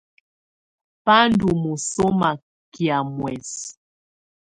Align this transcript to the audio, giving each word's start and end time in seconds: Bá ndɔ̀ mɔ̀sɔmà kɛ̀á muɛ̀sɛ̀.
Bá 1.03 1.17
ndɔ̀ 1.29 1.55
mɔ̀sɔmà 1.63 2.29
kɛ̀á 2.73 2.97
muɛ̀sɛ̀. 3.15 3.69